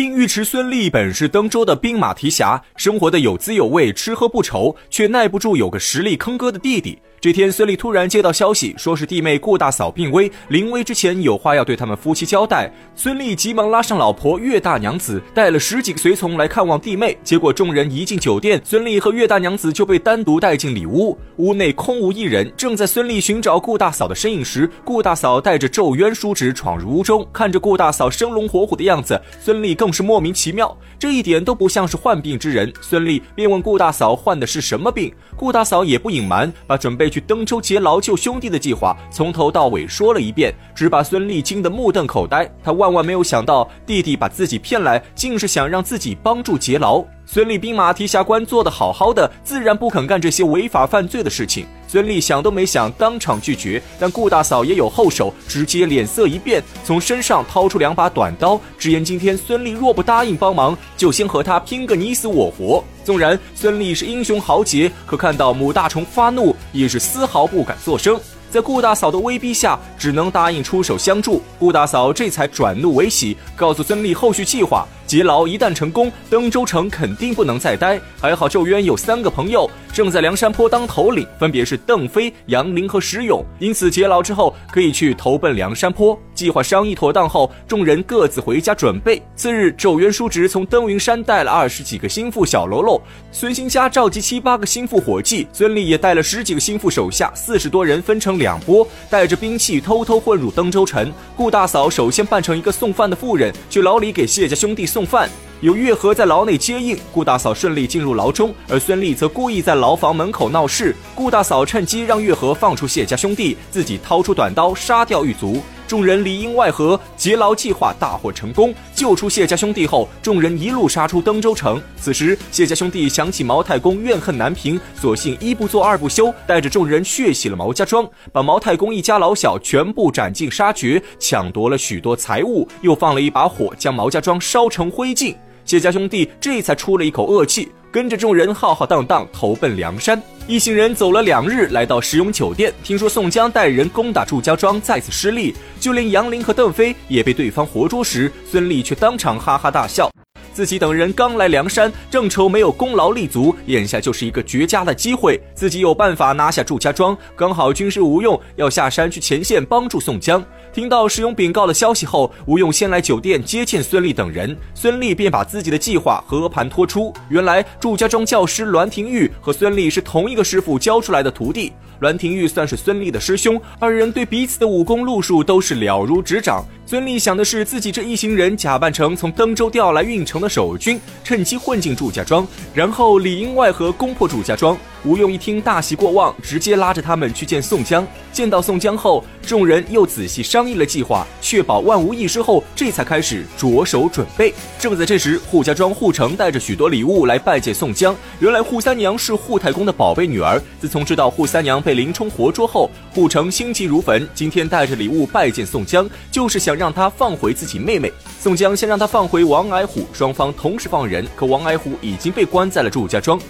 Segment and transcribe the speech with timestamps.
[0.00, 6.96] 并尉迟孙立本是登州的兵马提辖，生活的有滋有味，吃喝不愁，却耐不住有个实力坑哥的弟弟。
[7.20, 12.72] 这天，孙俪突然接到消息，说是弟妹顾大嫂病危，临危之前有话要对他们夫妻交代。
[12.94, 17.18] 孙俪急忙拉上老婆岳大娘子，带了十几个随从来看望弟妹。
[17.24, 22.48] 结果众人一进酒店，孙俪和岳大娘子就被单独带进里屋，屋内空无一人。
[22.56, 32.72] 正在孙俪寻找顾大嫂的身影时，顾大嫂带着咒冤书纸闯入屋中，看着顾大嫂生龙活虎的样子，孙俪更是莫名其妙，这一点都不像是患病之人。
[32.80, 37.07] 孙俪便问顾大嫂患的是什么病，顾大嫂也不隐瞒，把准备。
[37.08, 42.50] 去登州劫牢救兄弟的计划从头到尾说了一遍，只把孙俪惊得目瞪口呆。
[42.62, 47.04] 他万万没有想到，弟弟把自己骗来，竟是想让自己帮助劫牢。
[47.26, 51.66] 孙立兵马提辖官做得好好的，自然不肯干这些违法犯罪的事情。
[51.88, 53.82] 孙俪想都没想，当场拒绝。
[53.98, 62.84] 但顾大嫂也有后手，直接脸色一变，从身上掏出两把短刀，直言今天孙俪若不答应帮忙，就先和他拼个你死我活。
[63.02, 68.20] 纵然孙俪是英雄豪杰，可看到母大虫发怒，也是丝毫不敢作声。
[68.50, 71.42] 在顾大嫂的威逼下，只能答应出手相助。
[71.58, 74.86] 顾大嫂这才转怒为喜，告诉孙俪后续计划。
[75.08, 77.98] 劫牢一旦成功，登州城肯定不能再待。
[78.20, 86.16] 还好咒渊有三个朋友正在梁山坡当头领，分别是邓飞、杨林和石勇，因此劫牢之后可以去投奔梁山坡。
[86.34, 89.20] 计划商议妥当后，众人各自回家准备。
[89.34, 93.00] 次日，咒渊叔侄从登云山带了二十几个心腹小喽啰，
[93.32, 101.10] 孙兴家召集七八个心腹伙计，孙立也带了十几个心腹手下，四十多人分成两拨，带着兵器偷偷混入登州城。
[101.34, 104.97] 顾大嫂首先扮成一个送饭的妇人，去牢里给谢家兄弟送。
[104.98, 110.92] 送饭，有月河在牢内接应，顾大嫂顺利进入牢中，而孙俪则故意在牢房门口闹事。
[111.14, 115.62] 顾大嫂趁机让月河放出谢家兄弟，自己掏出短刀杀掉狱卒。
[115.88, 118.74] 众人里应外合，劫牢计划大获成功。
[118.94, 121.80] 救出谢家兄弟后，众人一路杀出登州城。
[121.96, 135.34] 此时，谢家兄弟想起毛太公怨恨难平，索性一不做二不休，带着众人血洗了毛家庄，把毛太公一家老小全部斩尽杀绝，抢夺了许多财物，又放了一把火，将毛家庄烧成灰烬。
[135.64, 137.70] 谢家兄弟这才出了一口恶气。
[137.90, 142.72] 跟着众人浩浩荡荡投奔梁山，一行人走了两日，来到石勇酒店。
[142.82, 150.10] 听说宋江带人攻打祝家庄，再次失利，就连杨林和邓飞也被对方活捉时，孙俪却当场哈哈大笑。
[150.58, 157.16] 自己等人刚来梁山，正愁没有功劳立足，眼下就是一个绝佳的机会，自己有办法拿下祝家庄。
[157.36, 167.14] 刚好军师吴用要下山去前线帮助宋江，听到石勇禀告的消息后，吴用先来酒店接见孙俪等人，孙俪便把自己的计划和盘托出。
[167.28, 171.72] 原来祝家庄教师栾廷玉和孙俪是同一个师傅教出来的徒弟。
[172.00, 176.64] 栾廷玉算是孙俪的师兄，二人对彼此的武功路数都是了如指掌。
[176.86, 184.76] 孙俪想的是自己这一行人假扮成从登州调来运城的守军，趁机混进祝家庄，然后里应外合攻破祝家庄。
[185.04, 188.06] 吴用一听大喜过望，直接拉着他们去见宋江。
[188.32, 194.52] 见到宋江后，众人又仔细商议了计划，确保万无一失后，这才开始着手准备。
[194.78, 198.14] 正在这时，扈家庄扈城带着许多礼物来拜见宋江。
[198.40, 200.60] 原来扈三娘是扈太公的宝贝女儿。
[200.80, 208.12] 自从知道扈三娘被林冲活捉后，扈城心急如焚，今天带着礼物拜见宋江，就是想让他放回自己妹妹。
[208.40, 213.40] 宋江先让他放回王矮虎，双方同时放人，可王矮虎已经被关在了祝家庄。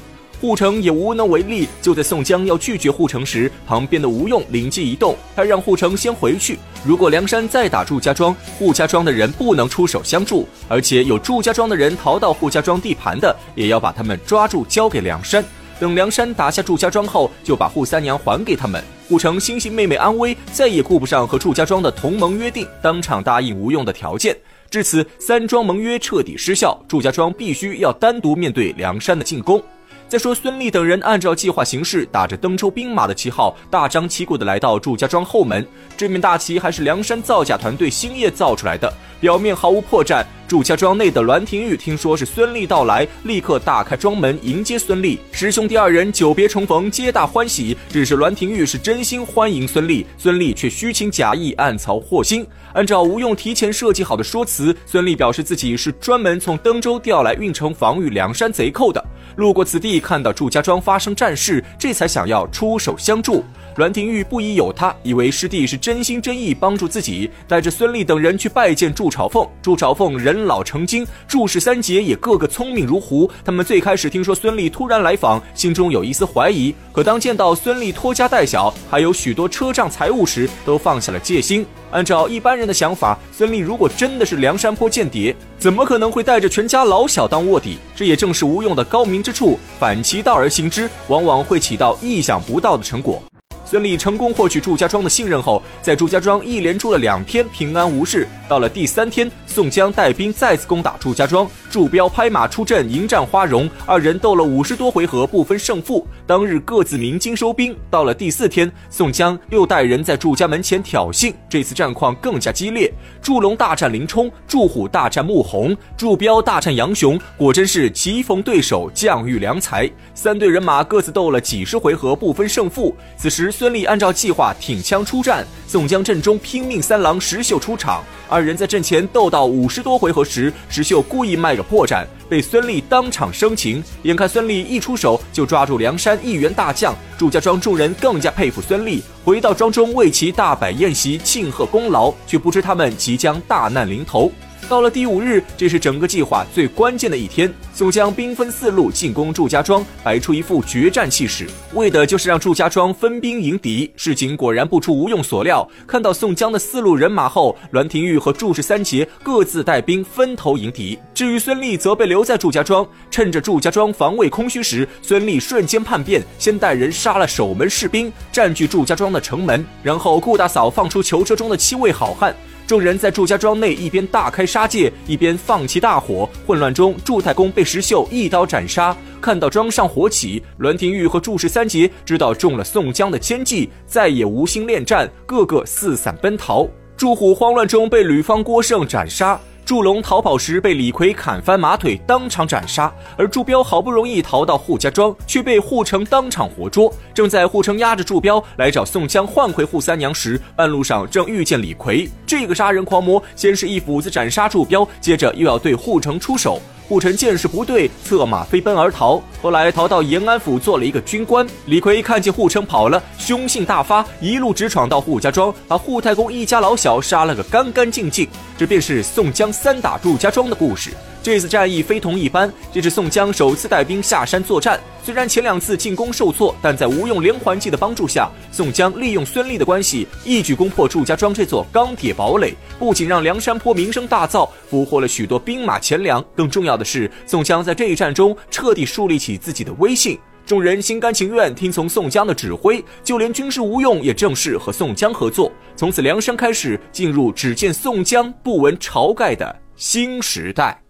[0.40, 1.68] 护城也无能为力。
[1.82, 6.58] 就在宋江要拒绝护城时，旁边的吴用灵机一动，他让护城先回去。
[6.84, 15.44] 如果梁山再打祝家庄，扈家庄的人不能出手相助，而且有祝家庄的人逃到扈家庄地盘的，也要把他们抓住交给梁山。
[15.80, 18.82] 等梁山打下祝家庄后，就把扈三娘还给他们。
[19.08, 24.36] 扈城心系妹妹安危，再也顾不上和祝家庄的同盟约定，当场答应吴用的条件。
[24.70, 29.62] 至此，三庄盟约彻底失效，祝家庄必须要单独面对梁山的进攻。
[30.08, 35.66] 再说，孙俪等人按照计划行事，打着登州兵马的旗号，大张旗鼓地来到祝家庄后门。
[35.98, 40.24] 这面大旗还是梁山造假团队星夜造出来的，表面毫无破绽。
[40.48, 45.18] 祝家庄内的栾廷玉听说是孙俪到来，立刻大开庄门迎接孙俪。
[45.30, 47.76] 师兄弟二人久别重逢，皆大欢喜。
[47.90, 52.46] 只是栾廷玉是真心欢迎孙俪，孙俪却虚情假意，暗藏祸心。
[52.72, 59.04] 按照吴用提前设计好的说辞，孙俪表示自己是专门从登州调来运城防御梁山贼寇的。
[59.36, 63.44] 路过此地，看到祝家庄发生战事，这才想要出手相助。
[63.76, 69.46] 栾廷玉不疑有他，以为师弟是真心真意帮助自己，带着孙俪等人去拜见祝朝凤。
[69.62, 73.28] 祝朝凤人人老成精，祝氏三杰也个个聪明如狐。
[73.44, 81.66] 他们最开始听说孙俪突然来访，心中有一丝怀疑，可当见到孙俪拖家带小，还有许多车仗财物时，都放下了戒心。
[81.90, 87.78] 按照一般人的想法，孙俪如果真的是梁山坡间谍，怎么可能会带着全家老小当卧底？
[87.96, 93.22] 这也正是吴用的高明之处，反其道而行之，往往会起到意想不到的成果。
[93.70, 98.26] 孙俪成功获取祝家庄的信任后，在祝家庄一连住了两天，平安无事。
[98.48, 106.06] 到了第三天，宋江带兵再次攻打祝家庄，祝彪拍马出阵迎战花荣，二人斗了五十多回合不分胜负。
[106.26, 107.76] 当日各自鸣金收兵。
[107.90, 112.90] 到了第四天，宋江又带人在祝家门前挑衅，这次战况更加激烈。
[113.20, 119.90] 祝龙大战林冲，祝虎大战穆弘，祝彪大战杨雄，果真是棋逢对手，将遇良才。
[120.14, 122.96] 三队人马各自斗了几十回合不分胜负。
[123.18, 123.52] 此时。
[123.58, 133.82] 孙俪按照计划挺枪出战，宋江阵中拼命三郎石秀出场，二人在阵前斗到五十多回合时，石秀故意卖个破绽，被孙俪当场生擒。
[134.04, 144.30] 眼看孙俪一出手就抓住梁山一员大将，祝家庄众人更加佩服孙俪，回到庄中为其大摆宴席庆贺功劳，却不知他们即将大难临头。
[144.66, 147.52] 到了第五日，这是整个计划最关键的一天。
[147.72, 153.90] 宋江兵分四路进攻祝家庄，摆出一副决战气势，为的就是让祝家庄分兵迎敌。
[153.96, 160.98] 事情果然不出吴用所料，看到宋江的四路人马后，栾廷玉和祝氏三杰各自带兵分头迎敌。
[161.14, 172.34] 至于孙立，则被留在祝家庄，趁着祝家庄防卫空虚时，孙立瞬间叛变，先带人杀了守门士兵，占据祝家庄的城门，然后顾大嫂放出囚车中的七位好汉。
[172.68, 176.28] 众人在祝家庄内一边大开杀戒，一边放起大火。
[176.46, 178.94] 混乱中，祝太公被石秀一刀斩杀。
[179.22, 186.68] 看到庄上火起，栾廷玉和祝氏三杰知道中了宋江的奸计，再也无心恋战，个个四散奔逃。
[186.94, 189.40] 祝虎慌乱中被吕方、郭盛斩杀。
[189.68, 196.90] 祝龙逃跑时被李逵砍翻马腿，当场斩杀；而祝彪好不容易逃到扈家庄，却被扈城当场活捉。
[197.12, 202.08] 正在扈城押着祝彪来找宋江换回扈三娘时，半路上正遇见李逵。
[202.26, 206.58] 这个杀人狂魔先是一斧子斩杀祝彪，接着又要对扈城出手。
[206.88, 209.22] 扈城见势不对，策马飞奔而逃。
[209.42, 211.46] 后来逃到延安府做了一个军官。
[211.66, 218.26] 李逵看见扈城跑了，凶性大发，一路直闯到扈家庄，把扈太公一家老小杀了个干干净净。
[218.56, 220.92] 这便是宋江三打祝家庄的故事。
[221.20, 224.78] 这次战役非同一般，这是宋江首次带兵下山作战。
[225.02, 236.24] 虽然前两次进攻受挫，但在吴用连环计的帮助下，宋江利用孙立的关系，一举攻破祝家庄这座钢铁堡垒，不仅让梁山坡名声大噪，俘获了许多兵马钱粮。
[236.36, 240.16] 更重要的是，宋江在这一战中彻底树立起自己的威信，
[240.48, 245.52] 众人心甘情愿听从宋江的指挥，就连军师吴用也正式和宋江合作。
[245.76, 250.87] 从此，梁山开始进入只见宋江不闻晁盖的新时代。